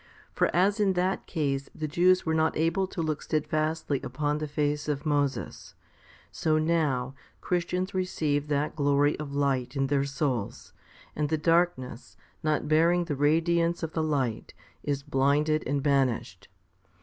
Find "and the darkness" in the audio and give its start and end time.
11.15-12.17